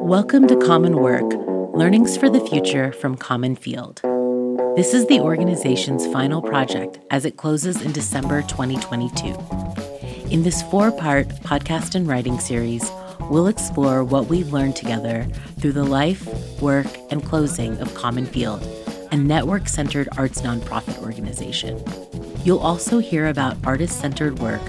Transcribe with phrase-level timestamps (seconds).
[0.00, 1.34] Welcome to Common Work
[1.74, 4.00] Learnings for the Future from Common Field.
[4.74, 9.36] This is the organization's final project as it closes in December 2022.
[10.30, 12.90] In this four part podcast and writing series,
[13.28, 15.26] we'll explore what we've learned together
[15.60, 16.26] through the life,
[16.62, 18.62] work, and closing of Common Field,
[19.12, 21.82] a network centered arts nonprofit organization.
[22.44, 24.62] You'll also hear about artist centered work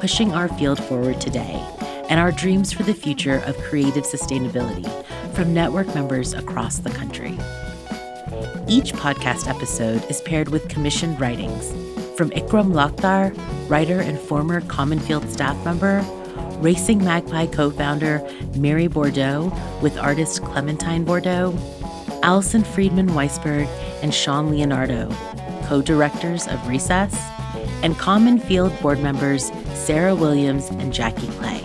[0.00, 1.60] pushing our field forward today
[2.08, 4.88] and our dreams for the future of creative sustainability
[5.34, 7.32] from network members across the country.
[8.68, 11.70] Each podcast episode is paired with commissioned writings
[12.16, 13.36] from Ikram Lakhdhar,
[13.68, 16.00] writer and former Common Field staff member,
[16.58, 18.20] Racing Magpie co founder
[18.56, 21.56] Mary Bordeaux with artist Clementine Bordeaux,
[22.22, 23.68] Allison Friedman Weisberg
[24.02, 25.10] and Sean Leonardo,
[25.66, 27.14] co directors of Recess,
[27.82, 31.62] and Common Field board members Sarah Williams and Jackie Clay.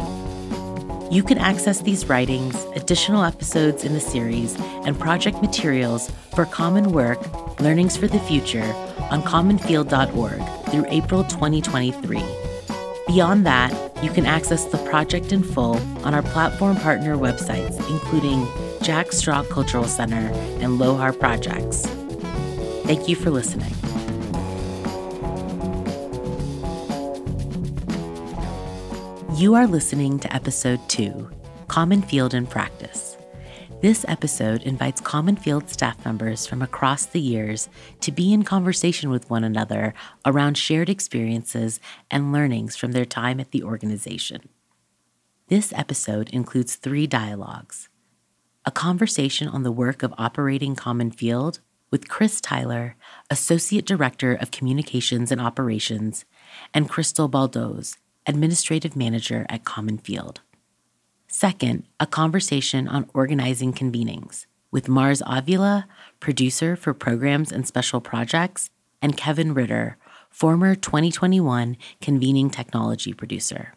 [1.11, 6.91] You can access these writings, additional episodes in the series, and project materials for Common
[6.91, 7.19] Work
[7.59, 8.73] Learnings for the Future
[9.11, 12.23] on commonfield.org through April 2023.
[13.07, 13.71] Beyond that,
[14.03, 18.47] you can access the project in full on our platform partner websites, including
[18.81, 20.31] Jack Straw Cultural Center
[20.61, 21.85] and Lohar Projects.
[22.83, 23.73] Thank you for listening.
[29.37, 31.29] You are listening to episode two
[31.69, 33.17] Common Field in Practice.
[33.81, 37.69] This episode invites Common Field staff members from across the years
[38.01, 39.93] to be in conversation with one another
[40.25, 41.79] around shared experiences
[42.11, 44.49] and learnings from their time at the organization.
[45.47, 47.87] This episode includes three dialogues
[48.65, 51.59] a conversation on the work of operating Common Field
[51.93, 52.95] with Chris Tyler,
[53.29, 56.25] Associate Director of Communications and Operations,
[56.73, 60.41] and Kristel Baldoz, Administrative Manager at Common Field.
[61.27, 65.85] Second, a conversation on organizing convenings with Mars Avila,
[66.19, 69.97] producer for programs and special projects, and Kevin Ritter,
[70.31, 73.75] former 2021 convening technology producer.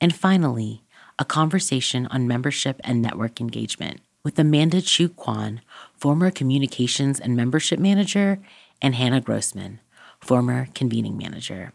[0.00, 0.82] And finally,
[1.20, 5.60] a conversation on membership and network engagement with Amanda Choo Quan,
[6.04, 8.38] former communications and membership manager,
[8.82, 9.80] and Hannah Grossman,
[10.20, 11.72] former convening manager.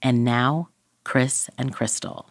[0.00, 0.70] And now,
[1.04, 2.24] Chris and Kristel.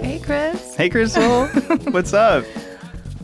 [0.00, 0.76] Hey, Chris.
[0.76, 1.92] Hey, Kristel.
[1.92, 2.46] What's up?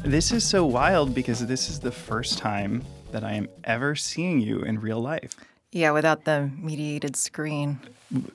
[0.05, 4.43] This is so wild because this is the first time that I am ever seeing
[4.43, 5.35] you in real life.
[5.75, 7.81] Yeah, without the mediated screen.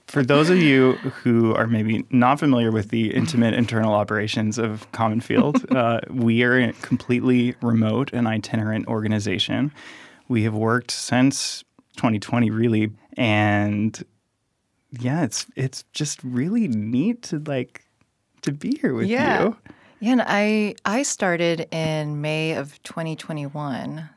[0.08, 4.92] For those of you who are maybe not familiar with the intimate internal operations of
[4.92, 9.72] Common Field, uh, we are a completely remote and itinerant organization.
[10.28, 11.64] We have worked since
[11.96, 14.04] 2020, really, and
[15.00, 17.86] yeah, it's it's just really neat to like
[18.42, 19.44] to be here with Yeah.
[19.44, 19.58] you.
[20.02, 24.10] Yeah, and I I started in May of 2021.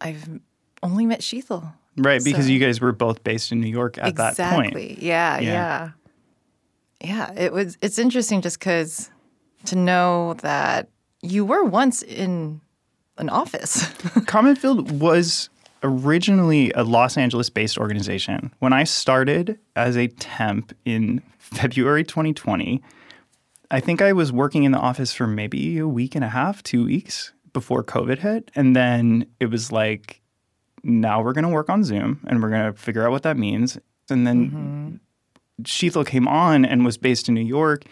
[0.00, 0.40] I've
[0.82, 1.74] only met Sheethal.
[2.02, 4.74] Right, because So- you guys were both based in New York at that point.
[4.74, 4.98] exactly.
[5.00, 5.90] Yeah, Yeah.
[7.00, 7.40] yeah, yeah.
[7.40, 7.78] It was.
[7.82, 9.10] It's interesting just because
[9.66, 10.88] to know that
[11.22, 12.60] you were once in
[13.18, 13.86] an office.
[14.26, 15.50] Common Field was
[15.82, 18.52] originally a Los Angeles based organization.
[18.58, 22.82] When I started as a temp in February 2020,
[23.70, 26.62] I think I was working in the office for maybe a week and a half,
[26.62, 28.50] two weeks before COVID hit.
[28.54, 30.19] And then it was like,
[30.82, 33.36] now we're going to work on Zoom and we're going to figure out what that
[33.36, 33.78] means.
[34.08, 35.62] And then mm-hmm.
[35.62, 37.84] Sheethal came on and was based in New York.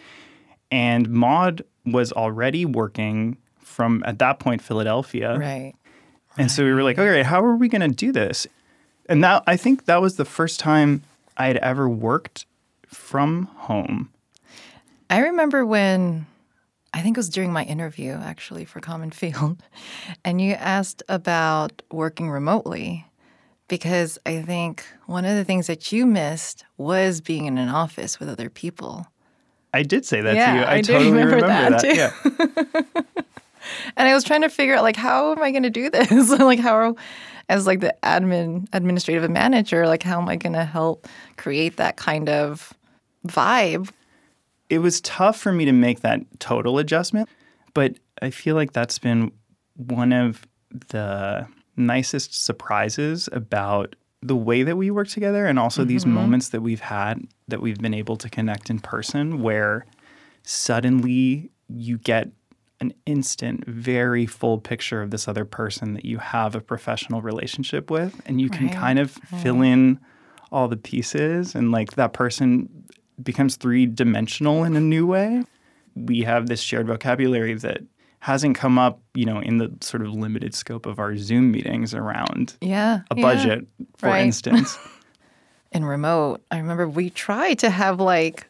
[0.71, 5.37] And Maud was already working from, at that point, Philadelphia.
[5.37, 5.73] right.
[6.37, 8.47] And so we were like, right, how are we going to do this?
[9.07, 11.03] And that I think that was the first time
[11.35, 12.45] I had ever worked
[12.87, 14.09] from home.
[15.09, 16.27] I remember when
[16.93, 19.61] I think it was during my interview actually for Common Field,
[20.25, 23.05] and you asked about working remotely
[23.67, 28.19] because I think one of the things that you missed was being in an office
[28.19, 29.05] with other people.
[29.73, 30.63] I did say that to you.
[30.63, 32.13] I, I totally remember remember, that, that.
[32.21, 33.01] too.
[33.05, 33.13] Yeah.
[33.97, 36.29] And I was trying to figure out like how am I going to do this?
[36.39, 36.95] like how are,
[37.47, 41.07] as like the admin administrative manager, like how am I going to help
[41.37, 42.73] create that kind of
[43.27, 43.89] vibe?
[44.69, 47.27] It was tough for me to make that total adjustment,
[47.73, 49.31] but I feel like that's been
[49.75, 50.45] one of
[50.89, 56.13] the nicest surprises about the way that we work together and also these Mm-hmm.
[56.13, 59.85] moments that we've had that we've been able to connect in person where
[60.43, 62.29] suddenly you get
[62.81, 67.91] an instant, very full picture of this other person that you have a professional relationship
[67.91, 69.99] with, and you can Right, kind of fill in
[70.51, 72.85] all the pieces, and like that person
[73.23, 75.43] becomes three dimensional in a new way.
[75.95, 77.81] We have this shared vocabulary that
[78.19, 81.93] hasn't come up, you know, in the sort of limited scope of our Zoom meetings
[81.93, 83.01] around Yeah.
[83.11, 83.21] a yeah.
[83.21, 83.67] budget,
[83.97, 84.25] for Right.
[84.25, 84.77] instance.
[85.71, 88.45] in remote, I remember we tried to have like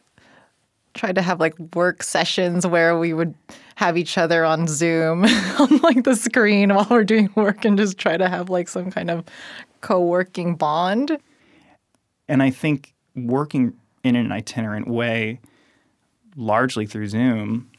[0.92, 3.32] tried to have like work sessions where we would
[3.76, 5.24] have each other on Zoom
[5.60, 8.90] on like the screen while we're doing work and just try to have like some
[8.90, 9.24] kind of
[9.82, 11.16] co-working bond.
[12.28, 15.40] And I think working in an itinerant way,
[16.36, 17.70] largely through Zoom,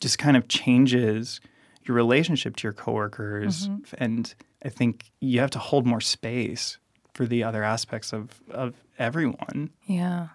[0.00, 1.40] just kind of changes
[1.84, 3.68] your relationship to your coworkers.
[3.68, 3.94] Mm-hmm.
[3.98, 4.34] And
[4.64, 6.78] I think you have to hold more space
[7.12, 9.70] for the other aspects of, of everyone.
[9.86, 10.28] Yeah.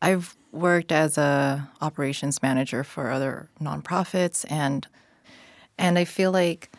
[0.00, 4.86] I've worked as a operations manager for other nonprofits and
[5.78, 6.74] and I feel like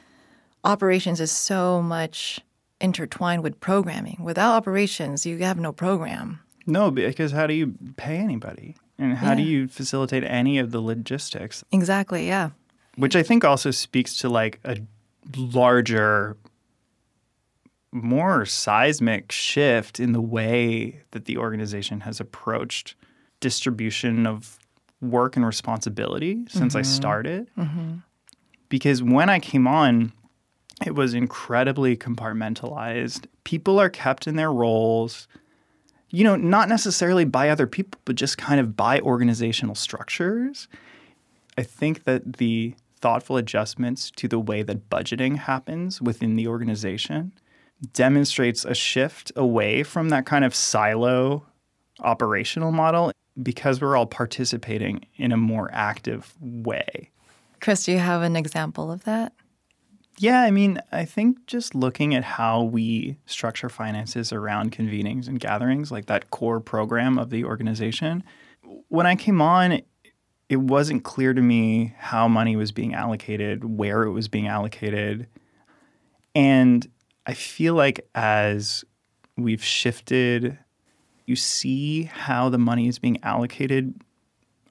[0.63, 2.39] operations is so much
[2.81, 4.17] intertwined with programming.
[4.23, 6.39] Without operations, you have no program.
[6.67, 8.75] No, because how do you pay anybody?
[8.99, 11.63] And how do you facilitate any of the logistics?
[11.71, 12.49] Exactly, yeah.
[12.97, 14.77] which I think also speaks to like a
[15.37, 16.35] larger,
[17.91, 22.95] more seismic shift in the way that the organization has approached
[23.39, 24.57] distribution of
[24.99, 26.91] work and responsibility since I mm-hmm.
[26.91, 27.51] started.
[27.57, 27.97] Mm-hmm.
[28.67, 30.11] Because when I came on,
[30.85, 33.27] it was incredibly compartmentalized.
[33.43, 35.27] People are kept in their roles,
[36.09, 40.67] you know, not necessarily by other people, but just kind of by organizational structures.
[41.57, 47.33] I think that the thoughtful adjustments to the way that budgeting happens within the organization
[47.93, 51.45] demonstrates a shift away from that kind of silo
[51.99, 53.11] operational model
[53.41, 57.11] because we're all participating in a more active way.
[57.59, 59.33] Chris, do you have an example of that?
[60.19, 65.39] Yeah, I mean, I think just looking at how we structure finances around convenings and
[65.39, 68.23] gatherings, like that core program of the organization,
[68.87, 69.81] when I came on,
[70.49, 75.27] it wasn't clear to me how money was being allocated, where it was being allocated.
[76.33, 76.87] And
[77.27, 78.83] I feel like as
[79.35, 80.57] we've shifted,
[81.25, 84.01] you see how the money is being allocated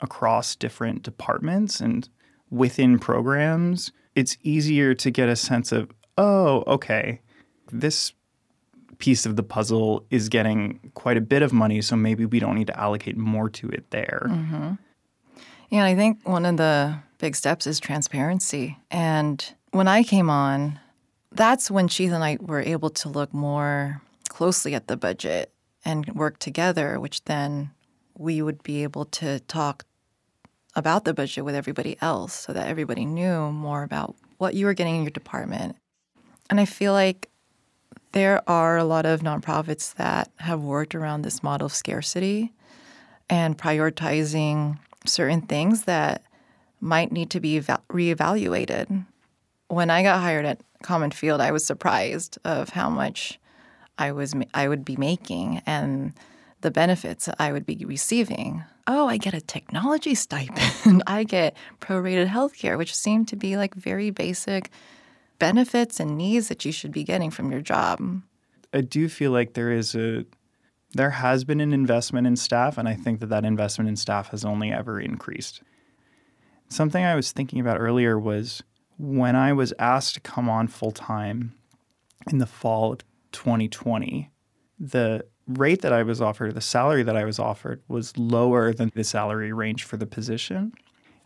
[0.00, 2.08] across different departments and
[2.50, 3.92] within programs.
[4.16, 7.20] It's easier to get a sense of, oh, okay,
[7.70, 8.12] this
[8.98, 12.56] piece of the puzzle is getting quite a bit of money, so maybe we don't
[12.56, 14.26] need to allocate more to it there.
[14.28, 14.72] Mm-hmm.
[15.70, 18.78] Yeah, I think one of the big steps is transparency.
[18.90, 20.80] And when I came on,
[21.32, 25.52] that's when Sheath and I were able to look more closely at the budget
[25.84, 27.70] and work together, which then
[28.16, 29.84] we would be able to talk
[30.76, 34.75] about the budget with everybody else so that everybody knew more about what you were
[34.75, 35.76] getting in your department.
[36.50, 37.31] And I feel like
[38.12, 42.52] there are a lot of nonprofits that have worked around this model of scarcity
[43.28, 46.23] and prioritizing certain things that
[46.81, 49.06] might need to be eva- reevaluated.
[49.69, 53.40] When I got hired at Common Field, I was surprised of how much
[53.99, 56.12] I was I would be making and
[56.66, 58.64] the benefits I would be receiving.
[58.88, 61.00] Oh, I get a technology stipend.
[61.06, 64.70] I get prorated healthcare, which seemed to be like very basic
[65.38, 68.20] benefits and needs that you should be getting from your job.
[68.75, 70.26] I do feel like there is a
[70.92, 74.30] there has been an investment in staff, and I think that that investment in staff
[74.30, 75.62] has only ever increased.
[76.68, 78.61] Something I was thinking about earlier was
[78.99, 81.54] when I was asked to come on full time
[82.28, 84.32] in the fall of 2020,
[84.80, 88.91] the rate that I was offered, the salary that I was offered, was lower than
[88.95, 90.73] the salary range for the position.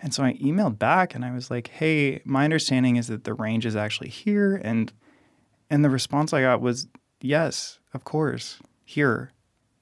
[0.02, 3.34] And so I emailed back and I was like, "Hey, my understanding is that the
[3.34, 4.92] range is actually here." And
[5.68, 6.88] and the response I got was,
[7.20, 9.32] "Yes, of course, here."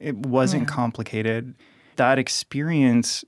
[0.00, 0.75] It wasn't hmm.
[0.75, 1.54] complicated.
[1.97, 3.25] That experience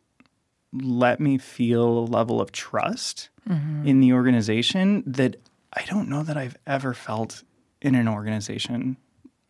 [0.72, 3.86] let me feel a level of trust mm-hmm.
[3.86, 5.36] in the organization that
[5.72, 7.42] I don't know that I've ever felt
[7.82, 8.96] in an organization.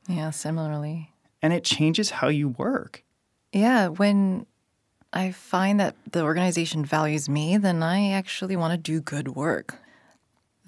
[0.09, 1.13] Yeah, similarly.
[1.43, 3.03] And it changes how you work.
[3.53, 4.47] Yeah, when
[5.13, 9.79] I find that the organization values me, then I actually want to do good work.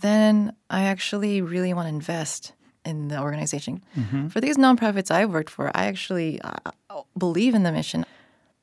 [0.00, 2.52] Then I actually really want to invest
[2.84, 3.84] in the organization.
[4.28, 8.04] For these nonprofits I've worked for, I actually uh, believe in the mission.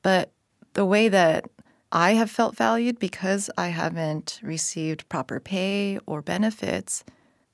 [0.02, 0.32] But
[0.74, 1.48] the way that
[1.92, 7.04] I have felt valued because I haven't received proper pay or benefits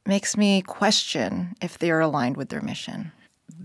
[0.04, 3.12] makes me question if they're aligned with their mission.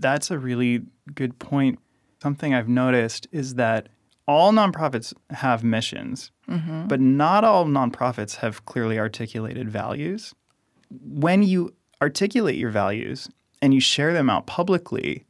[0.02, 0.82] That's a really
[1.14, 1.78] good point.
[2.22, 3.88] Something I've noticed is that
[4.28, 6.88] all nonprofits have missions, Mm-hmm.
[6.88, 10.34] but not all nonprofits have clearly articulated values.
[10.90, 13.28] When you articulate your values
[13.62, 15.24] and you share them out publicly,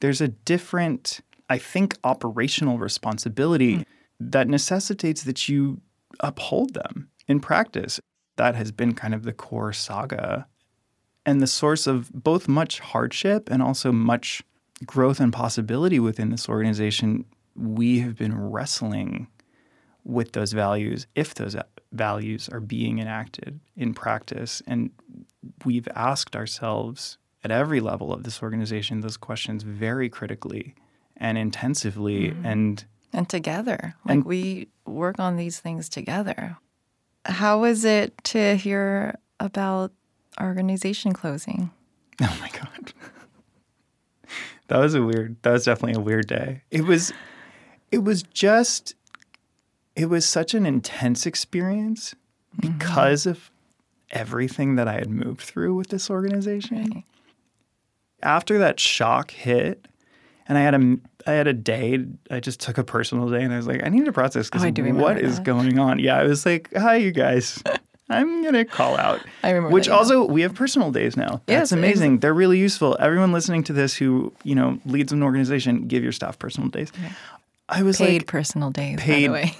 [0.00, 1.20] there's a different,
[1.50, 3.84] I think, operational responsibility
[4.20, 5.80] that necessitates that you
[6.20, 7.98] uphold them in practice.
[8.36, 10.46] That has been kind of the core saga
[11.28, 14.42] and the source of both much hardship and also much
[14.86, 17.26] growth and possibility within this organization.
[17.54, 19.26] We have been wrestling
[20.04, 21.54] with those values if those
[21.92, 24.62] values are being enacted in practice.
[24.66, 24.90] And
[25.66, 30.74] we've asked ourselves at every level of this organization those questions very critically
[31.18, 32.30] and intensively.
[32.30, 32.46] Mm-hmm.
[32.46, 36.56] And And together, like And- we work on these things together.
[37.26, 39.92] How was it to hear about
[40.38, 41.70] our organization closing?
[42.22, 42.92] oh my God.
[44.68, 46.62] that was a weird, that was definitely a weird day.
[46.70, 47.12] It was,
[47.92, 48.94] it was just,
[49.94, 52.14] it was such an intense experience
[52.56, 52.78] mm-hmm.
[52.78, 53.50] because of
[54.10, 56.90] everything that I had moved through with this organization.
[56.94, 57.04] Right.
[58.22, 59.86] after that shock hit,
[60.48, 62.06] and I had a I had a day.
[62.30, 64.64] I just took a personal day, and I was like, I need to process because
[64.64, 65.98] Oh, remember what is going on?
[65.98, 67.62] Yeah, I was like, hi, you guys.
[68.10, 69.20] I'm gonna call out.
[69.42, 71.42] I remember Which also we have personal days now.
[71.46, 72.20] Yes, That's amazing.
[72.20, 72.96] They're really useful.
[72.98, 76.90] Everyone listening to this who you know leads an organization, give your staff personal days.
[77.68, 79.56] I was Paid like, personal days, by paid- the way.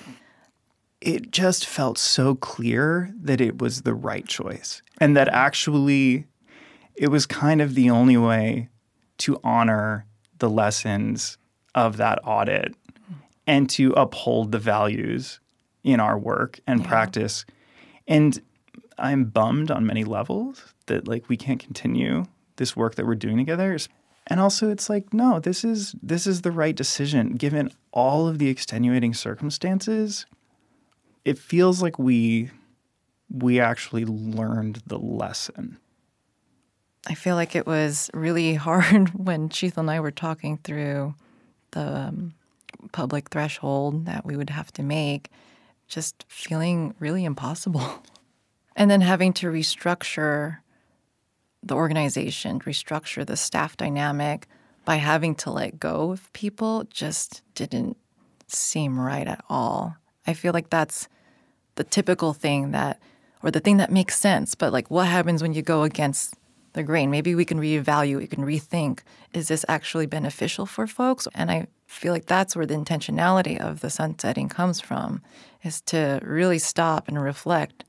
[1.00, 6.24] it just felt so clear that it was the right choice and that actually
[6.96, 8.68] it was kind of the only way
[9.18, 10.04] to honor
[10.38, 11.38] the lessons
[11.74, 12.74] of that audit
[13.46, 15.38] and to uphold the values
[15.84, 17.44] in our work and practice.
[18.08, 18.42] And
[18.98, 22.24] I'm bummed on many levels that like we can't continue
[22.56, 23.78] this work that we're doing together.
[24.26, 28.38] And also it's like no, this is this is the right decision given all of
[28.38, 30.26] the extenuating circumstances
[31.28, 32.50] it feels like we
[33.30, 35.76] we actually learned the lesson.
[37.06, 41.14] I feel like it was really hard when Sheethal and I were talking through
[41.72, 42.34] the um,
[42.92, 45.30] public threshold that we would have to make,
[45.88, 48.02] just feeling really impossible.
[48.76, 50.58] And then having to restructure
[51.64, 54.46] the organization, restructure the staff dynamic
[54.84, 57.96] by having to let go of people just didn't
[58.46, 59.96] seem right at all.
[60.28, 61.08] I feel like that's
[61.74, 63.00] the typical thing that,
[63.42, 64.54] or the thing that makes sense.
[64.54, 66.34] But like, what happens when you go against
[66.72, 67.10] the grain?
[67.10, 69.00] Maybe we can reevaluate, we can rethink.
[69.32, 71.26] Is this actually beneficial for folks?
[71.34, 75.22] And I feel like that's where the intentionality of the sunsetting comes from,
[75.62, 77.84] is to really stop and reflect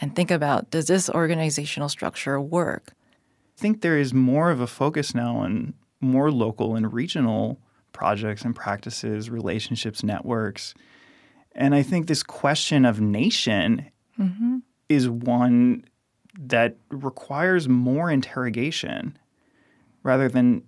[0.00, 2.92] and think about does this organizational structure work?
[3.58, 7.60] I think there is more of a focus now on more local and regional
[7.92, 10.74] projects and practices, relationships, networks.
[11.52, 14.58] And I think this question of nation mm-hmm.
[14.88, 15.84] is one
[16.38, 19.18] that requires more interrogation
[20.04, 20.62] rather than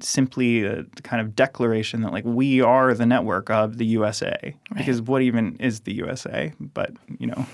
[0.00, 5.00] simply a kind of declaration that like we are the network of the USA because
[5.00, 7.46] what even is the USA but you know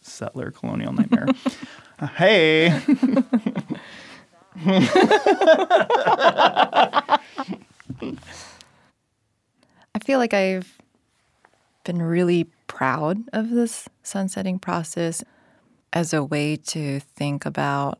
[0.00, 1.26] settler colonial nightmare?
[2.00, 2.68] Uh, hey.
[4.64, 7.18] I
[10.04, 10.78] feel like I've
[11.82, 15.24] been really proud of this sunsetting process
[15.92, 17.98] as a way to think about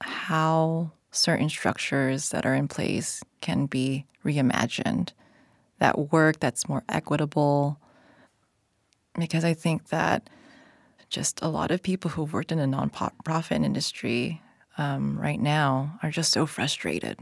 [0.00, 5.10] how certain structures that are in place can be reimagined,
[5.78, 7.78] that work that's more equitable.
[9.18, 10.28] Because I think that
[11.10, 14.42] just a lot of people who've worked in the nonprofit industry
[14.78, 17.18] um, right now are just so frustrated.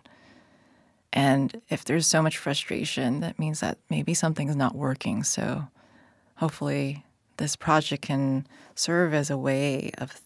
[1.13, 5.25] And if there's so much frustration, that means that maybe something's not working.
[5.25, 5.67] So
[6.37, 7.05] hopefully,
[7.39, 10.21] this project can serve as a way of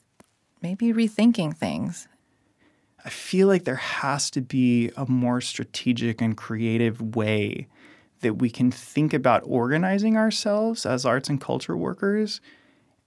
[0.61, 2.07] maybe rethinking things.
[3.07, 7.69] I feel like there has to be a more strategic and creative way
[8.21, 12.41] that we can think about organizing ourselves as arts and culture workers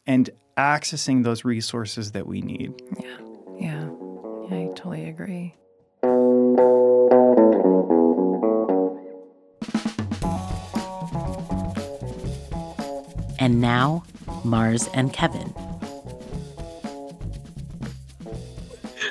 [0.05, 2.79] and accessing those resources that we need.
[2.99, 3.17] Yeah.
[3.59, 3.89] Yeah.
[4.49, 5.55] Yeah, I totally agree.
[13.39, 14.03] And now,
[14.43, 15.53] Mars and Kevin.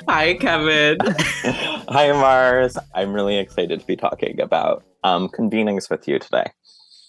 [0.09, 0.97] Hi, Kevin.
[1.03, 2.77] Hi, Mars.
[2.95, 6.45] I'm really excited to be talking about um, convenings with you today.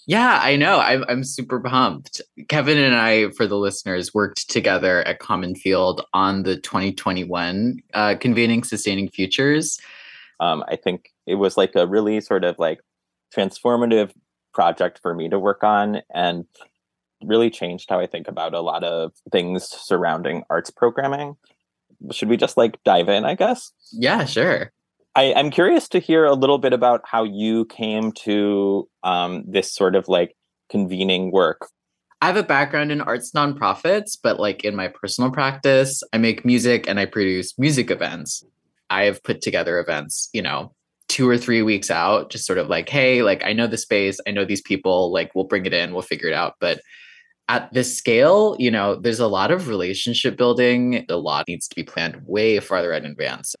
[0.05, 0.79] yeah, I know.
[0.79, 2.19] I'm, I'm super pumped.
[2.49, 8.15] Kevin and I, for the listeners, worked together at Common Field on the 2021 uh,
[8.19, 9.79] Convening Sustaining Futures.
[10.41, 12.81] Um, I think it was like a really sort of like
[13.33, 14.11] transformative
[14.53, 16.45] project for me to work on and
[17.23, 21.37] really changed how I think about a lot of things surrounding arts programming.
[22.11, 23.71] Should we just like dive in, I guess?
[23.91, 24.71] Yeah, sure.
[25.15, 29.73] I, I'm curious to hear a little bit about how you came to um, this
[29.73, 30.35] sort of like
[30.69, 31.67] convening work.
[32.21, 36.45] I have a background in arts nonprofits, but like in my personal practice, I make
[36.45, 38.43] music and I produce music events.
[38.89, 40.73] I have put together events, you know,
[41.07, 44.19] two or three weeks out, just sort of like, hey, like I know the space,
[44.27, 46.55] I know these people, like we'll bring it in, we'll figure it out.
[46.59, 46.81] But
[47.49, 51.05] at this scale, you know, there's a lot of relationship building.
[51.09, 53.55] A lot needs to be planned way farther in advance.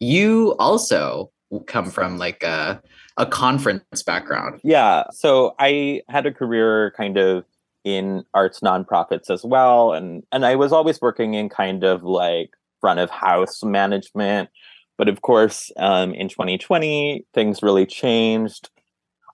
[0.00, 1.30] You also
[1.66, 2.82] come from like a,
[3.18, 4.60] a conference background.
[4.64, 5.04] Yeah.
[5.12, 7.44] So I had a career kind of
[7.84, 9.92] in arts nonprofits as well.
[9.92, 12.50] And and I was always working in kind of like
[12.80, 14.48] front of house management.
[14.96, 18.70] But of course, um, in 2020, things really changed.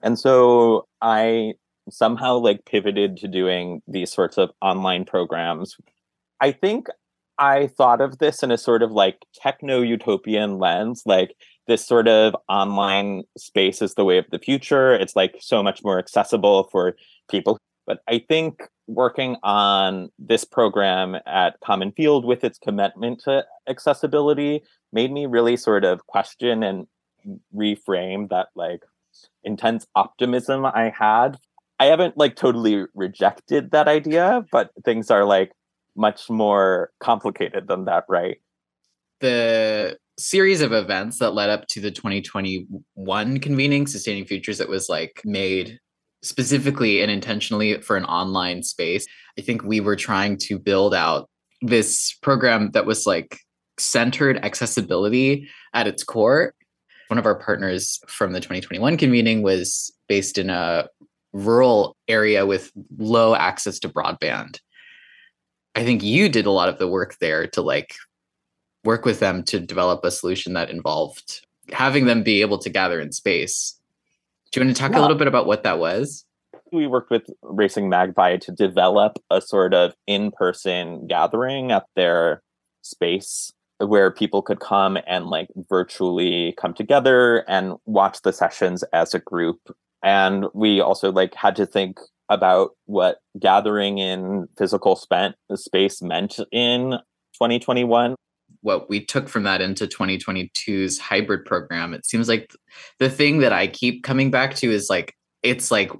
[0.02, 1.54] And so I
[1.90, 5.76] somehow like pivoted to doing these sorts of online programs.
[6.40, 6.88] I think
[7.38, 11.34] I thought of this in a sort of like techno utopian lens, like
[11.66, 14.92] this sort of online space is the way of the future.
[14.92, 16.96] It's like so much more accessible for
[17.30, 17.58] people.
[17.86, 24.62] But I think working on this program at Common Field with its commitment to accessibility
[24.92, 26.86] made me really sort of question and
[27.54, 28.82] reframe that like
[29.44, 31.38] intense optimism I had
[31.78, 35.52] I haven't like totally rejected that idea, but things are like
[35.96, 38.38] much more complicated than that, right?
[39.20, 44.88] The series of events that led up to the 2021 convening sustaining futures that was
[44.88, 45.78] like made
[46.22, 49.06] specifically and intentionally for an online space
[49.38, 51.30] i think we were trying to build out
[51.62, 53.38] this program that was like
[53.78, 56.52] centered accessibility at its core
[57.06, 60.88] one of our partners from the 2021 convening was based in a
[61.32, 64.60] rural area with low access to broadband.
[65.74, 67.94] I think you did a lot of the work there to like
[68.84, 73.00] work with them to develop a solution that involved having them be able to gather
[73.00, 73.78] in space.
[74.50, 75.00] Do you want to talk yeah.
[75.00, 76.24] a little bit about what that was?
[76.72, 82.42] We worked with Racing Magpie to develop a sort of in person gathering at their
[82.82, 89.14] space where people could come and like virtually come together and watch the sessions as
[89.14, 89.60] a group
[90.02, 96.38] and we also like had to think about what gathering in physical spent space meant
[96.52, 96.98] in
[97.34, 98.14] 2021
[98.62, 101.94] what we took from that into 2022's hybrid program.
[101.94, 102.52] It seems like
[102.98, 105.92] the thing that i keep coming back to is like it's like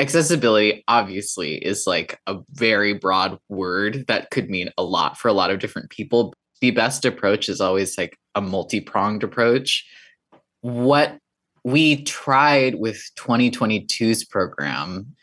[0.00, 5.32] accessibility obviously is like a very broad word that could mean a lot for a
[5.32, 6.32] lot of different people.
[6.60, 9.86] The best approach is always like a multi-pronged approach.
[10.60, 11.18] What
[11.64, 15.14] we tried with 2022's program.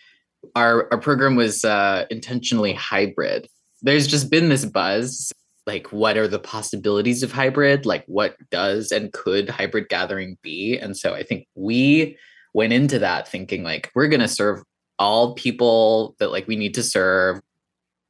[0.56, 3.48] Our, our program was uh, intentionally hybrid.
[3.82, 5.32] There's just been this buzz
[5.67, 7.86] like, what are the possibilities of hybrid?
[7.86, 10.78] Like, what does and could hybrid gathering be?
[10.78, 12.17] And so I think we
[12.54, 14.62] went into that thinking, like, we're going to serve
[15.00, 17.41] all people that like we need to serve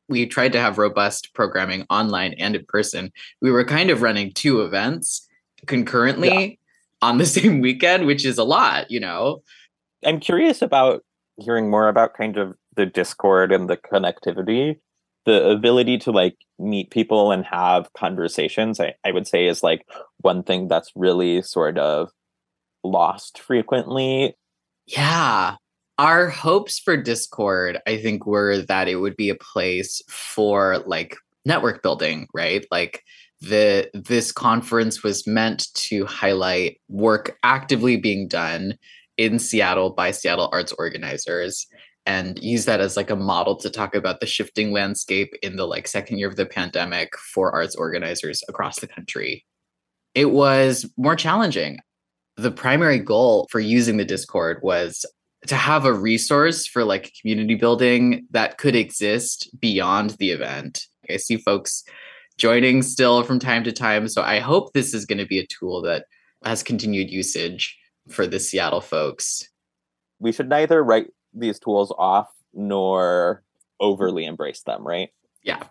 [0.07, 3.11] we tried to have robust programming online and in person.
[3.41, 5.27] We were kind of running two events
[5.65, 6.59] concurrently
[7.01, 9.41] on the same weekend, which is a lot, you know.
[10.05, 11.03] I'm curious about
[11.37, 14.79] hearing more about kind of the Discord and the connectivity.
[15.25, 19.83] The ability to like meet people and have conversations, I, I would say is like
[20.21, 22.11] one thing that's really sort of
[22.83, 24.35] lost frequently.
[24.85, 25.55] Yeah.
[25.97, 31.15] Our hopes for Discord, I think, were that it would be a place for like
[31.45, 32.65] network building, right?
[32.69, 33.01] Like
[33.45, 38.75] the this conference was meant to highlight work actively being done
[39.17, 41.67] in Seattle by Seattle arts organizers
[42.07, 45.65] and use that as like a model to talk about the shifting landscape in the
[45.65, 49.45] like second year of the pandemic for arts organizers across the country.
[50.15, 51.79] It was more challenging.
[52.37, 55.05] The primary goal for using the Discord was
[55.47, 60.85] to have a resource for like community building that could exist beyond the event.
[61.09, 61.83] I see folks
[62.37, 64.07] joining still from time to time.
[64.07, 66.05] So I hope this is going to be a tool that
[66.43, 67.77] has continued usage
[68.09, 69.49] for the Seattle folks.
[70.19, 73.43] We should neither write these tools off nor
[73.79, 75.09] overly embrace them, right?
[75.43, 75.63] Yeah,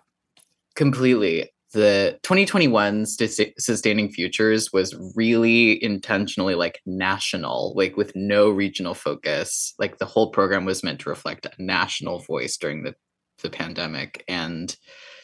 [0.75, 1.49] completely.
[1.73, 9.73] The 2021 Sustaining Futures was really intentionally like national, like with no regional focus.
[9.77, 12.95] Like the whole program was meant to reflect a national voice during the,
[13.41, 14.23] the pandemic.
[14.29, 14.73] And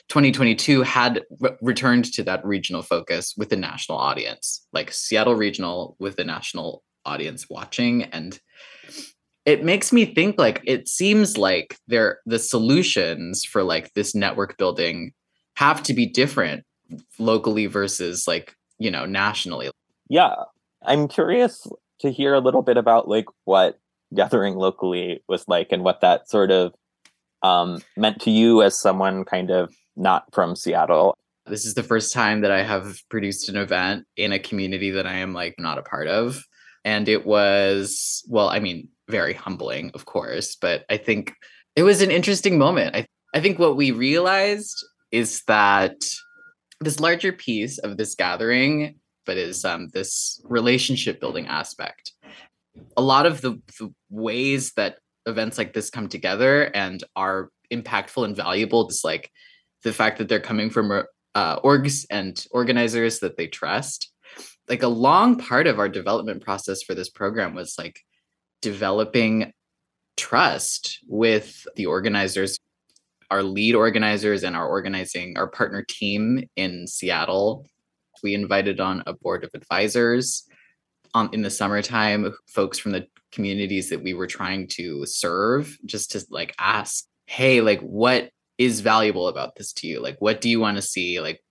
[0.10, 5.96] 2022 had re- returned to that regional focus with the national audience, like Seattle regional
[6.00, 8.04] with the national audience watching.
[8.04, 8.40] And
[9.46, 14.58] it makes me think like it seems like there the solutions for like this network
[14.58, 15.14] building
[15.56, 16.64] have to be different
[17.20, 19.72] locally versus like you know nationally
[20.10, 20.36] yeah
[20.84, 21.66] i'm curious
[22.00, 23.80] to hear a little bit about like what
[24.14, 26.74] gathering locally was like and what that sort of
[27.44, 31.18] um, meant to you as someone kind of not from seattle.
[31.46, 35.08] This is the first time that i have produced an event in a community that
[35.08, 36.44] i am like not a part of.
[36.84, 41.34] And it was well i mean very humbling of course but i think
[41.76, 42.96] it was an interesting moment.
[42.96, 44.76] I, I think what we realized
[45.12, 45.96] is that
[46.80, 52.14] this larger piece of this gathering but is um, this relationship building aspect
[52.98, 58.26] a lot of the, the ways that events like this come together and are impactful
[58.26, 59.32] and valuable is like
[59.84, 61.04] the fact that they're coming from
[61.36, 64.12] uh, orgs and organizers that they trust.
[64.67, 68.00] Like a long part of our development process for this program was like
[68.62, 69.52] developing
[70.17, 72.58] trust with the organizers
[73.32, 77.65] our lead organizers and our organizing our partner team in seattle.
[78.22, 80.44] We invited on a board of advisors
[81.13, 86.12] um, in the summertime folks from the communities that we were trying to serve just
[86.12, 88.30] to like ask hey like what
[88.62, 90.00] is valuable about this to you?
[90.00, 91.19] Like what do you want to see?
[91.19, 91.41] Like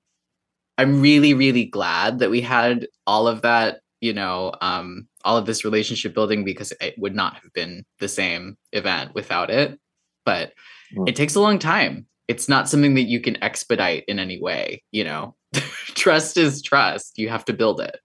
[0.79, 5.45] i'm really really glad that we had all of that you know um all of
[5.45, 9.79] this relationship building because it would not have been the same event without it.
[10.25, 10.53] But
[10.97, 11.07] mm.
[11.07, 12.07] it takes a long time.
[12.27, 15.35] It's not something that you can expedite in any way you know?
[15.53, 17.19] Trust is trust.
[17.19, 17.99] You have to build it.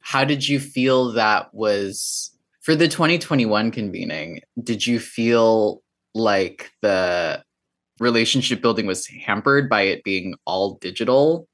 [0.00, 2.30] How did you feel that was
[2.62, 5.82] for the 2021 convening did you feel
[6.14, 7.42] like the
[8.00, 11.48] relationship building was hampered by it being all digital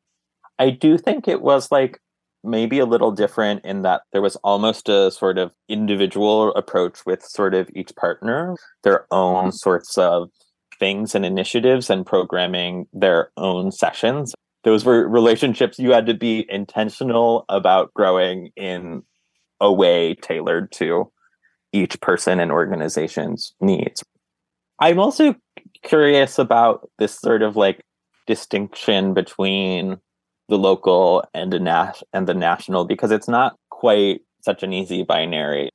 [0.58, 1.98] i do think it was like
[2.44, 7.22] maybe a little different in that there was almost a sort of individual approach with
[7.22, 9.50] sort of each partner, their own mm-hmm.
[9.50, 10.30] sorts of
[10.78, 14.34] things and initiatives and programming their own sessions.
[14.64, 19.02] Those were relationships you had to be intentional about growing in
[19.60, 21.10] a way tailored to
[21.72, 24.02] each person and organization's needs.
[24.78, 25.36] I'm also
[25.82, 27.82] curious about this sort of like
[28.26, 29.98] distinction between
[30.48, 35.02] the local and the nas- and the national because it's not quite such an easy
[35.02, 35.70] binary.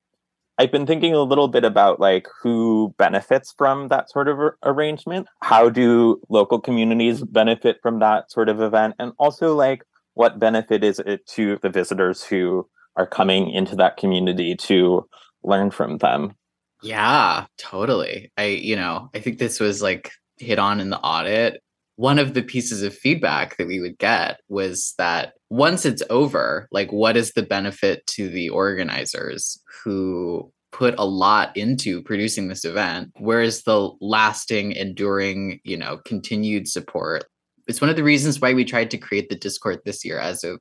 [0.59, 5.27] I've been thinking a little bit about like who benefits from that sort of arrangement.
[5.43, 8.95] How do local communities benefit from that sort of event?
[8.97, 9.83] And also like
[10.15, 15.07] what benefit is it to the visitors who are coming into that community to
[15.43, 16.35] learn from them?
[16.83, 18.31] Yeah, totally.
[18.37, 21.61] I, you know, I think this was like hit on in the audit
[21.97, 26.67] one of the pieces of feedback that we would get was that once it's over,
[26.71, 32.63] like what is the benefit to the organizers who put a lot into producing this
[32.63, 33.11] event?
[33.17, 37.25] Where is the lasting, enduring, you know, continued support?
[37.67, 40.43] It's one of the reasons why we tried to create the Discord this year as
[40.43, 40.59] a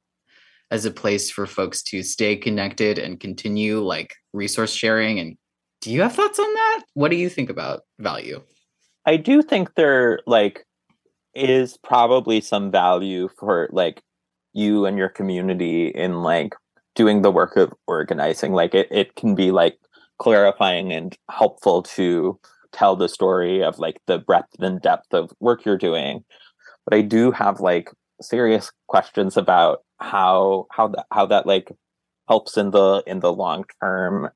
[0.73, 5.37] as a place for folks to stay connected and continue like resource sharing and
[5.81, 6.83] do you have thoughts on that?
[6.95, 8.43] What do you think about value?
[9.07, 10.65] I do think they're like
[11.35, 14.03] is probably some value for like
[14.55, 16.55] you and your community in like
[16.95, 19.77] doing the work of organizing like it, it can be like
[20.19, 22.41] clarifying and helpful to
[22.73, 26.25] tell the story of like the breadth and depth of work you're doing
[26.87, 27.91] but i do have like
[28.23, 31.71] serious questions about how how that how that like
[32.29, 34.31] helps in the in the long term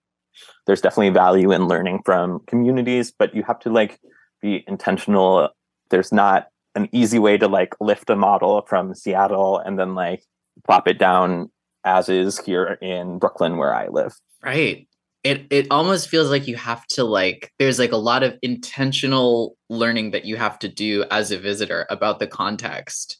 [0.71, 3.99] there's definitely value in learning from communities but you have to like
[4.41, 5.49] be intentional
[5.91, 10.23] there's not an easy way to like lift a model from Seattle and then like
[10.65, 11.51] plop it down
[11.85, 14.15] as is here in Brooklyn where I live.
[14.45, 14.87] Right.
[15.25, 19.57] It it almost feels like you have to like there's like a lot of intentional
[19.69, 23.19] learning that you have to do as a visitor about the context.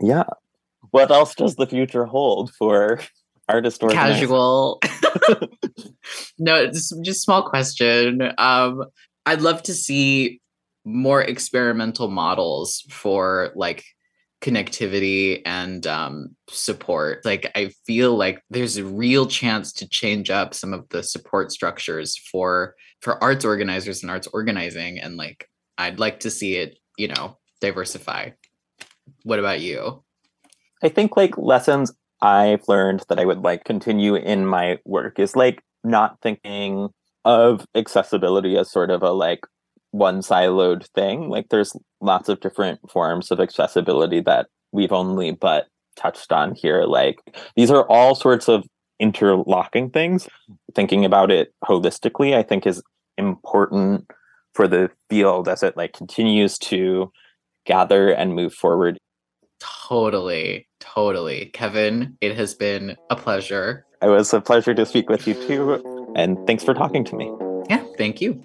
[0.00, 0.24] Yeah.
[0.92, 3.00] What else does the future hold for
[3.50, 4.80] artist or casual?
[6.38, 8.32] no, just just small question.
[8.38, 8.84] Um
[9.26, 10.40] I'd love to see
[10.84, 13.84] more experimental models for like
[14.40, 17.24] connectivity and um, support.
[17.24, 21.52] Like I feel like there's a real chance to change up some of the support
[21.52, 26.78] structures for for arts organizers and arts organizing, and like I'd like to see it,
[26.96, 28.30] you know, diversify.
[29.22, 30.02] What about you?
[30.82, 35.36] I think like lessons I've learned that I would like continue in my work is
[35.36, 36.90] like not thinking
[37.24, 39.40] of accessibility as sort of a like
[39.92, 41.28] one siloed thing.
[41.28, 46.84] Like there's lots of different forms of accessibility that we've only but touched on here.
[46.84, 47.18] Like
[47.56, 48.64] these are all sorts of
[48.98, 50.28] interlocking things.
[50.74, 52.82] Thinking about it holistically, I think is
[53.16, 54.10] important
[54.54, 57.10] for the field as it like continues to
[57.66, 58.98] gather and move forward.
[59.60, 61.50] Totally, totally.
[61.52, 63.84] Kevin, it has been a pleasure.
[64.02, 66.12] It was a pleasure to speak with you too.
[66.16, 67.30] And thanks for talking to me.
[67.68, 68.44] Yeah, thank you.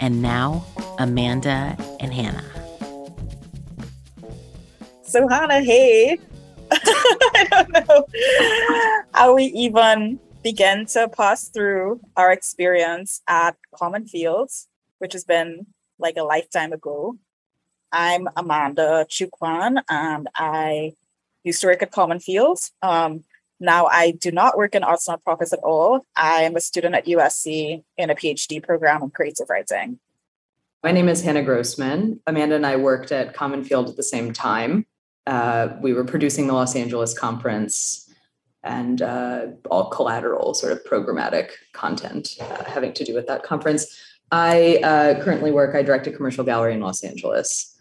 [0.00, 0.64] And now,
[0.98, 2.44] Amanda and Hannah.
[5.02, 6.18] So, Hannah, hey.
[6.70, 8.04] I don't know
[9.14, 15.66] how we even begin to pass through our experience at Common Fields, which has been
[15.98, 17.16] like a lifetime ago.
[17.90, 20.92] I'm Amanda Choo Quan, and I
[21.42, 22.72] used to work at Common Fields.
[22.82, 23.24] Um,
[23.58, 26.06] now I do not work in arts nonprofits at all.
[26.16, 29.98] I am a student at USC in a PhD program in creative writing.
[30.84, 32.20] My name is Hannah Grossman.
[32.26, 34.86] Amanda and I worked at Common Field at the same time.
[35.26, 38.07] Uh, we were producing the Los Angeles conference
[38.64, 43.98] and uh, all collateral sort of programmatic content uh, having to do with that conference.
[44.30, 47.74] I uh, currently work, I direct a commercial gallery in Los Angeles.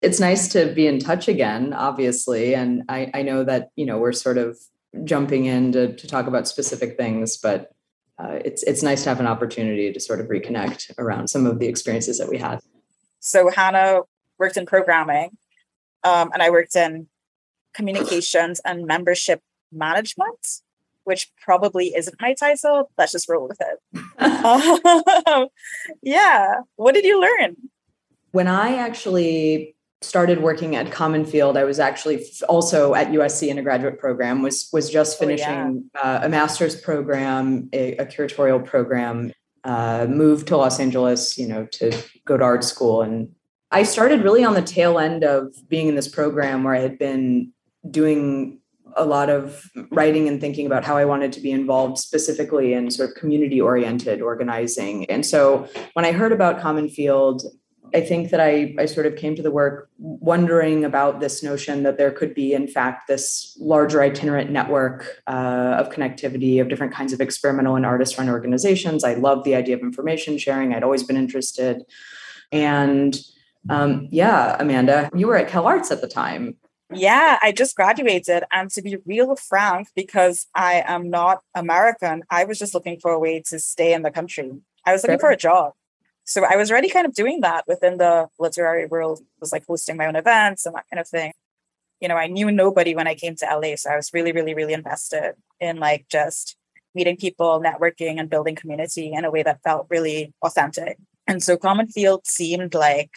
[0.00, 2.54] It's nice to be in touch again, obviously.
[2.54, 4.58] And I, I know that, you know, we're sort of
[5.04, 7.72] jumping in to, to talk about specific things, but
[8.18, 11.60] uh, it's it's nice to have an opportunity to sort of reconnect around some of
[11.60, 12.58] the experiences that we had.
[13.20, 14.00] So Hannah
[14.38, 15.36] worked in programming,
[16.02, 17.06] um, and I worked in
[17.74, 19.40] communications and membership
[19.72, 20.60] management,
[21.04, 22.90] which probably isn't my title.
[22.98, 25.50] Let's just roll with it.
[26.02, 26.54] yeah.
[26.76, 27.56] What did you learn?
[28.32, 33.58] When I actually started working at Common Field, I was actually also at USC in
[33.58, 34.42] a graduate program.
[34.42, 36.00] was was just finishing oh, yeah.
[36.00, 39.32] uh, a master's program, a, a curatorial program.
[39.64, 41.92] Uh, moved to Los Angeles, you know, to
[42.24, 43.28] go to art school, and
[43.70, 46.98] I started really on the tail end of being in this program where I had
[46.98, 47.52] been
[47.90, 48.60] doing
[48.98, 52.90] a lot of writing and thinking about how I wanted to be involved specifically in
[52.90, 55.04] sort of community oriented organizing.
[55.06, 57.42] And so when I heard about Common Field,
[57.94, 61.84] I think that I, I sort of came to the work wondering about this notion
[61.84, 66.92] that there could be, in fact, this larger itinerant network uh, of connectivity of different
[66.92, 69.04] kinds of experimental and artist run organizations.
[69.04, 70.74] I love the idea of information sharing.
[70.74, 71.82] I'd always been interested.
[72.52, 73.16] And
[73.70, 76.56] um, yeah, Amanda, you were at Cal Arts at the time.
[76.92, 78.44] Yeah, I just graduated.
[78.50, 83.10] And to be real frank, because I am not American, I was just looking for
[83.10, 84.52] a way to stay in the country.
[84.86, 85.28] I was looking sure.
[85.28, 85.72] for a job.
[86.24, 89.64] So I was already kind of doing that within the literary world, I was like
[89.66, 91.32] hosting my own events and that kind of thing.
[92.00, 93.76] You know, I knew nobody when I came to LA.
[93.76, 96.56] So I was really, really, really invested in like just
[96.94, 100.98] meeting people, networking, and building community in a way that felt really authentic.
[101.26, 103.10] And so Common Field seemed like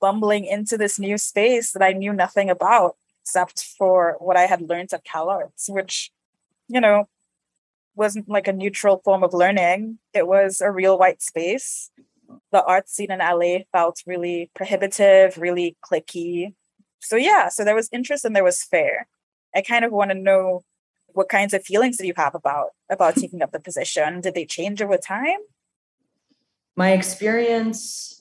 [0.00, 2.96] bumbling into this new space that I knew nothing about
[3.26, 6.12] except for what I had learned at Cal Arts, which,
[6.68, 7.08] you know,
[7.96, 9.98] wasn't like a neutral form of learning.
[10.14, 11.90] It was a real white space.
[12.52, 16.54] The art scene in LA felt really prohibitive, really clicky.
[17.00, 19.08] So yeah, so there was interest and there was fear.
[19.52, 20.62] I kind of want to know
[21.08, 24.20] what kinds of feelings did you have about about taking up the position?
[24.20, 25.40] Did they change over time?
[26.76, 28.15] My experience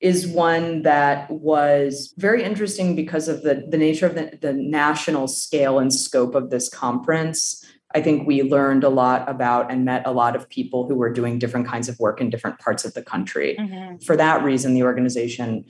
[0.00, 5.28] is one that was very interesting because of the, the nature of the, the national
[5.28, 7.64] scale and scope of this conference.
[7.94, 11.12] I think we learned a lot about and met a lot of people who were
[11.12, 13.56] doing different kinds of work in different parts of the country.
[13.58, 13.98] Mm-hmm.
[13.98, 15.66] For that reason, the organization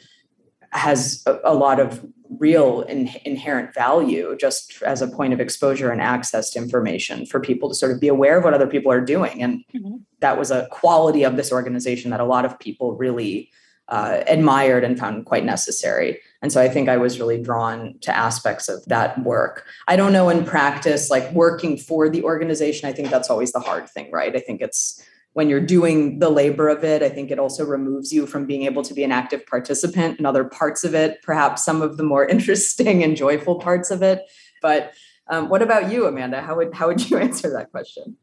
[0.72, 2.06] has a, a lot of
[2.38, 7.40] real in, inherent value just as a point of exposure and access to information for
[7.40, 9.42] people to sort of be aware of what other people are doing.
[9.42, 9.96] And mm-hmm.
[10.20, 13.50] that was a quality of this organization that a lot of people really
[13.90, 16.20] uh, admired and found quite necessary.
[16.42, 19.66] And so I think I was really drawn to aspects of that work.
[19.88, 23.60] I don't know in practice, like working for the organization, I think that's always the
[23.60, 24.34] hard thing, right?
[24.34, 28.12] I think it's when you're doing the labor of it, I think it also removes
[28.12, 31.64] you from being able to be an active participant in other parts of it, perhaps
[31.64, 34.22] some of the more interesting and joyful parts of it.
[34.62, 34.92] But
[35.28, 36.40] um, what about you, Amanda?
[36.40, 38.16] How would how would you answer that question?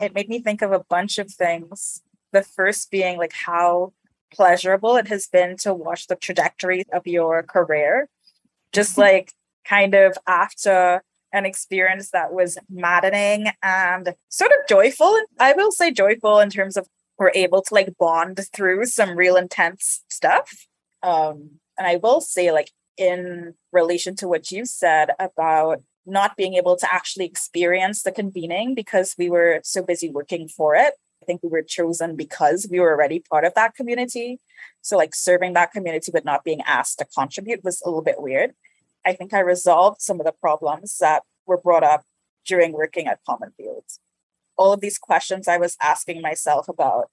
[0.00, 2.02] It made me think of a bunch of things.
[2.32, 3.92] The first being like how
[4.36, 8.08] pleasurable it has been to watch the trajectory of your career.
[8.72, 9.32] Just like
[9.64, 15.18] kind of after an experience that was maddening and sort of joyful.
[15.38, 16.86] I will say joyful in terms of
[17.18, 20.66] we're able to like bond through some real intense stuff.
[21.02, 26.54] Um, and I will say, like, in relation to what you said about not being
[26.54, 30.94] able to actually experience the convening because we were so busy working for it,
[31.26, 34.40] think we were chosen because we were already part of that community.
[34.80, 38.20] So, like serving that community but not being asked to contribute was a little bit
[38.20, 38.52] weird.
[39.04, 42.04] I think I resolved some of the problems that were brought up
[42.44, 44.00] during working at Common Fields.
[44.56, 47.10] All of these questions I was asking myself about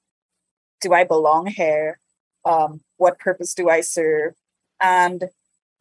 [0.82, 2.00] do I belong here?
[2.46, 4.34] Um, what purpose do I serve?
[4.82, 5.30] And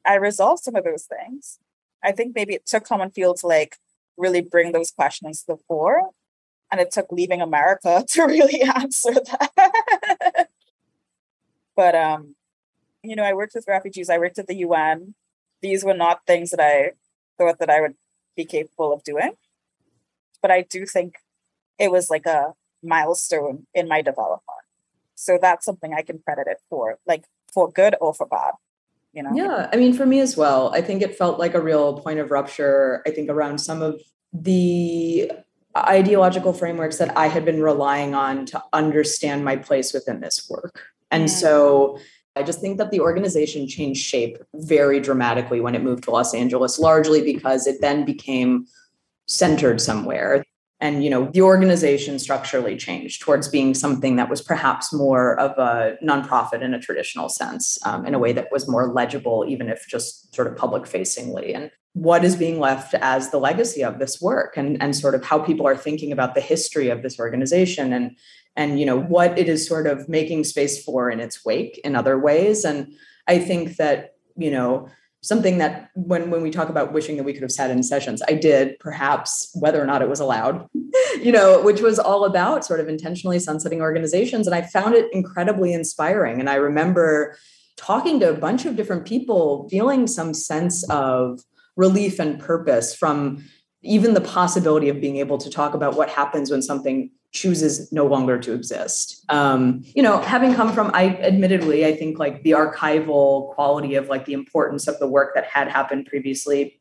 [0.06, 1.58] I resolved some of those things.
[2.02, 3.76] I think maybe it took Common Field to like
[4.16, 6.10] really bring those questions to the fore.
[6.72, 10.48] And it took leaving America to really answer that.
[11.76, 12.35] but um,
[13.02, 15.14] you know, I worked with refugees, I worked at the UN.
[15.61, 16.92] These were not things that I
[17.38, 17.94] thought that I would
[18.37, 19.32] be capable of doing.
[20.40, 21.16] But I do think
[21.78, 24.42] it was like a milestone in my development.
[25.14, 28.54] So that's something I can credit it for, like for good or for bad.
[29.12, 29.30] You know?
[29.35, 29.68] Yeah.
[29.72, 32.30] I mean, for me as well, I think it felt like a real point of
[32.30, 34.00] rupture, I think, around some of
[34.32, 35.30] the
[35.76, 40.82] ideological frameworks that I had been relying on to understand my place within this work.
[41.11, 41.98] And so
[42.37, 46.35] I just think that the organization changed shape very dramatically when it moved to Los
[46.35, 48.66] Angeles, largely because it then became
[49.26, 50.44] centered somewhere.
[50.80, 55.52] And you know, the organization structurally changed towards being something that was perhaps more of
[55.58, 59.68] a nonprofit in a traditional sense, um, in a way that was more legible, even
[59.68, 61.54] if just sort of public facingly.
[61.54, 65.24] And what is being left as the legacy of this work, and and sort of
[65.24, 68.16] how people are thinking about the history of this organization, and
[68.57, 71.96] and you know what it is sort of making space for in its wake in
[71.96, 72.64] other ways.
[72.64, 72.92] And
[73.28, 74.88] i think that you know
[75.20, 78.22] something that when when we talk about wishing that we could have sat in sessions
[78.28, 80.66] i did perhaps whether or not it was allowed
[81.22, 84.46] you know which was all about sort of intentionally sunsetting organizations.
[84.46, 86.40] And i found it incredibly inspiring.
[86.40, 87.37] And i remember
[87.76, 91.40] talking to a bunch of different people feeling some sense of
[91.76, 93.44] relief and purpose from
[93.82, 98.06] even the possibility of being able to talk about what happens when something chooses no
[98.06, 99.24] longer to exist.
[99.30, 104.08] Um, you know, having come from, I admittedly, I think like the archival quality of
[104.08, 106.78] like the importance of the work that had happened previously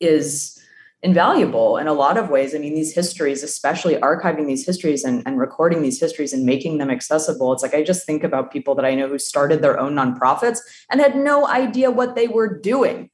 [0.00, 0.58] is
[1.02, 2.54] invaluable in a lot of ways.
[2.54, 6.78] I mean, these histories, especially archiving these histories and, and recording these histories and making
[6.78, 7.52] them accessible.
[7.52, 10.60] It's like I just think about people that I know who started their own nonprofits
[10.90, 13.10] and had no idea what they were doing.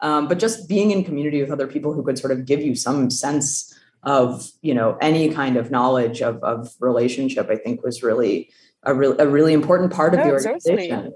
[0.00, 2.74] Um, but just being in community with other people who could sort of give you
[2.74, 3.74] some sense
[4.06, 8.48] of you know any kind of knowledge of, of relationship i think was really
[8.84, 11.14] a, re- a really important part of no, the organization totally.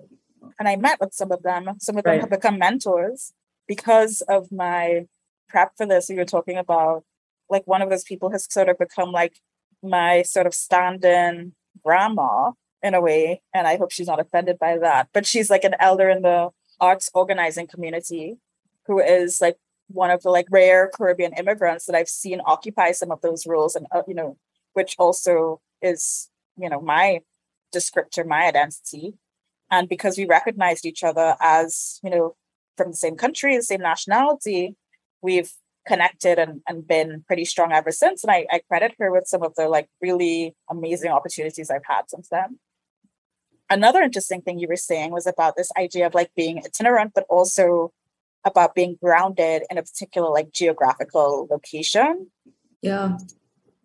[0.59, 2.21] and i met with some of them some of them right.
[2.21, 3.33] have become mentors
[3.66, 5.07] because of my
[5.49, 7.05] prep for this you were talking about
[7.49, 9.38] like one of those people has sort of become like
[9.83, 11.53] my sort of stand-in
[11.85, 12.51] grandma
[12.83, 15.75] in a way and i hope she's not offended by that but she's like an
[15.79, 16.49] elder in the
[16.81, 18.37] arts organizing community
[18.90, 23.12] who is like one of the like rare Caribbean immigrants that I've seen occupy some
[23.12, 24.37] of those roles, and uh, you know,
[24.72, 27.20] which also is you know my
[27.72, 29.14] descriptor, my identity,
[29.70, 32.35] and because we recognized each other as you know
[32.76, 34.74] from the same country, the same nationality,
[35.22, 35.53] we've
[35.87, 38.24] connected and, and been pretty strong ever since.
[38.24, 42.03] And I, I credit her with some of the like really amazing opportunities I've had
[42.09, 42.59] since then.
[43.68, 47.24] Another interesting thing you were saying was about this idea of like being itinerant, but
[47.31, 47.92] also
[48.44, 52.29] about being grounded in a particular like geographical location.
[52.83, 53.18] Yeah.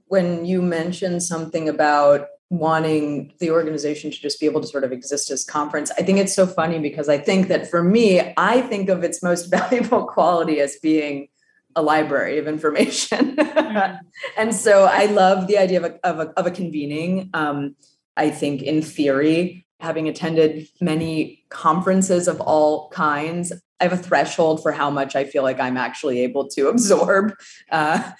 [0.07, 4.91] When you mentioned something about wanting the organization to just be able to sort of
[4.91, 8.61] exist as conference, I think it's so funny because I think that for me, I
[8.61, 11.27] think of its most valuable quality as being
[11.75, 13.35] a library of information.
[13.35, 13.99] Mm.
[14.37, 17.29] and so I love the idea of a, of a, of a convening.
[17.33, 17.75] Um,
[18.15, 24.61] I think in theory, having attended many conferences of all kinds, I have a threshold
[24.61, 27.33] for how much I feel like I'm actually able to absorb.
[27.71, 28.11] Uh,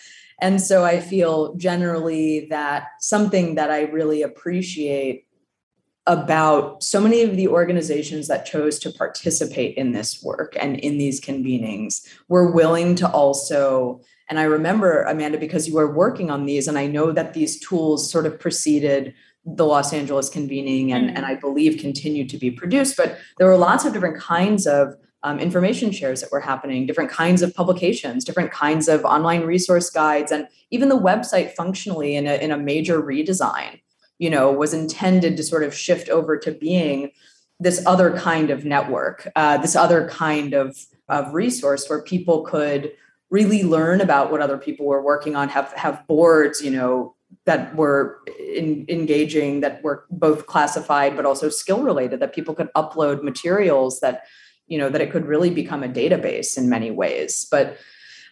[0.41, 5.25] and so I feel generally that something that I really appreciate
[6.07, 10.97] about so many of the organizations that chose to participate in this work and in
[10.97, 16.45] these convenings were willing to also and i remember amanda because you were working on
[16.45, 19.15] these and i know that these tools sort of preceded
[19.45, 21.13] the los angeles convening and, mm.
[21.15, 24.95] and i believe continue to be produced but there were lots of different kinds of
[25.25, 29.89] um, information shares that were happening, different kinds of publications, different kinds of online resource
[29.89, 33.81] guides, and even the website functionally in a, in a major redesign,
[34.19, 37.09] you know, was intended to sort of shift over to being
[37.59, 40.77] this other kind of network, uh, this other kind of,
[41.09, 42.91] of resource where people could
[43.31, 47.15] really learn about what other people were working on, have, have boards, you know,
[47.45, 52.71] that were in, engaging, that were both classified but also skill related, that people could
[52.75, 54.25] upload materials that
[54.67, 57.77] you know that it could really become a database in many ways but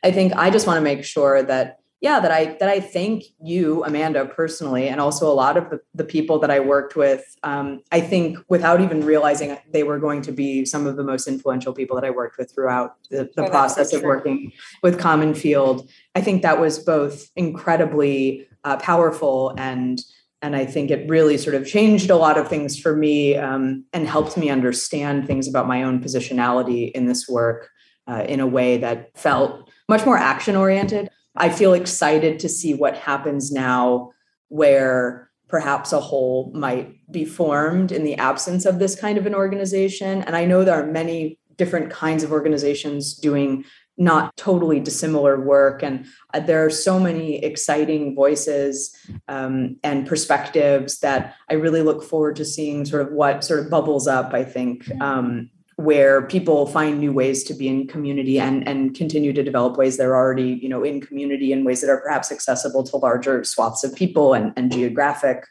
[0.03, 3.23] i think i just want to make sure that yeah, that I that I thank
[3.41, 7.23] you, Amanda, personally, and also a lot of the, the people that I worked with.
[7.43, 11.29] Um, I think without even realizing they were going to be some of the most
[11.29, 15.33] influential people that I worked with throughout the, the oh, process of working with Common
[15.33, 15.89] Field.
[16.13, 20.01] I think that was both incredibly uh, powerful and
[20.43, 23.85] and I think it really sort of changed a lot of things for me um,
[23.93, 27.69] and helped me understand things about my own positionality in this work
[28.07, 31.09] uh, in a way that felt much more action oriented.
[31.37, 34.11] I feel excited to see what happens now,
[34.49, 39.33] where perhaps a whole might be formed in the absence of this kind of an
[39.33, 40.23] organization.
[40.23, 43.63] And I know there are many different kinds of organizations doing
[43.97, 45.83] not totally dissimilar work.
[45.83, 48.95] And uh, there are so many exciting voices
[49.27, 53.69] um, and perspectives that I really look forward to seeing sort of what sort of
[53.69, 58.67] bubbles up, I think, um, where people find new ways to be in community and,
[58.67, 61.89] and continue to develop ways that are already, you know, in community in ways that
[61.89, 65.45] are perhaps accessible to larger swaths of people and, and geographic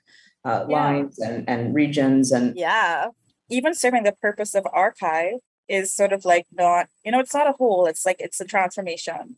[0.45, 0.77] uh, yeah.
[0.77, 2.33] lines and, and regions.
[2.33, 3.07] And yeah,
[3.51, 5.35] even serving the purpose of archive
[5.73, 8.45] is sort of like not, you know, it's not a whole, it's like it's a
[8.45, 9.37] transformation.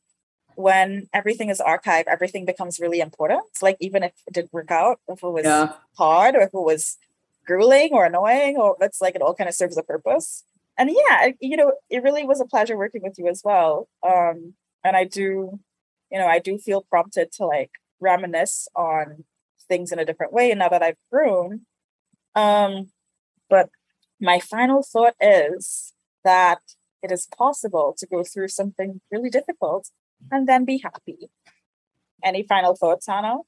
[0.57, 3.45] When everything is archived, everything becomes really important.
[3.63, 5.73] Like even if it didn't work out, if it was yeah.
[5.97, 6.97] hard or if it was
[7.47, 10.45] grueling or annoying, or it's like it all kind of serves a purpose.
[10.77, 13.89] And yeah, you know, it really was a pleasure working with you as well.
[14.07, 15.61] Um, and I do,
[16.11, 17.71] you know, I do feel prompted to like
[18.01, 19.25] reminisce on
[19.69, 21.63] things in a different way now that I've grown.
[22.35, 22.91] Um,
[23.49, 23.71] but
[24.21, 25.94] my final thought is
[26.25, 26.61] that
[27.03, 29.91] it is possible to go through something really difficult
[30.31, 31.31] and then be happy.
[32.23, 33.39] Any final thoughts, Hannah?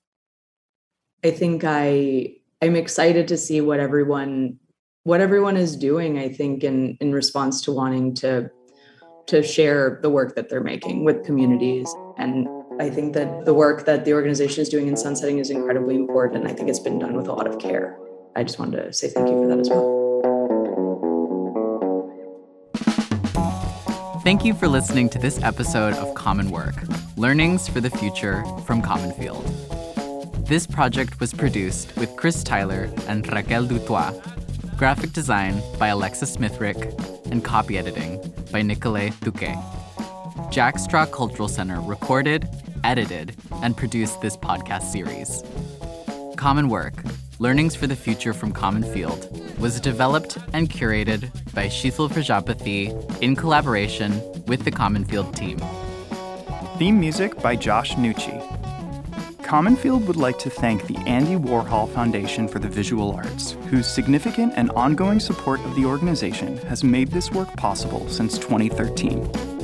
[1.24, 4.58] I think I I'm excited to see what everyone
[5.04, 8.50] what everyone is doing, I think, in in response to wanting to
[9.28, 11.92] to share the work that they're making with communities.
[12.18, 12.48] And
[12.78, 16.44] I think that the work that the organization is doing in sunsetting is incredibly important.
[16.44, 17.98] And I think it's been done with a lot of care.
[18.36, 19.95] I just wanted to say thank you for that as well.
[24.26, 26.74] Thank you for listening to this episode of Common Work
[27.16, 29.46] Learnings for the Future from Common Field.
[30.48, 34.10] This project was produced with Chris Tyler and Raquel Dutois,
[34.76, 36.92] graphic design by Alexa Smithrick,
[37.30, 38.20] and copy editing
[38.50, 39.56] by Nicolay Duque.
[40.50, 42.48] Jack Straw Cultural Center recorded,
[42.82, 45.44] edited, and produced this podcast series.
[46.36, 46.94] Common Work
[47.39, 49.28] Learnings for the Future from Common Field
[49.59, 55.61] was developed and curated by Sheethal Prajapathy in collaboration with the Common Field team.
[56.78, 58.43] Theme music by Josh Nucci.
[59.43, 63.87] Common Field would like to thank the Andy Warhol Foundation for the Visual Arts, whose
[63.87, 69.55] significant and ongoing support of the organization has made this work possible since 2013.